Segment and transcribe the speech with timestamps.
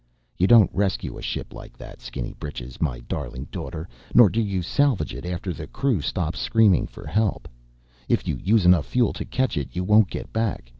[0.39, 3.87] You don't rescue a ship like that, skinny britches, my darling daughter.
[4.15, 7.47] Nor do you salvage it after the crew stops screaming for help.
[8.09, 10.69] If you use enough fuel to catch it, you won't get back.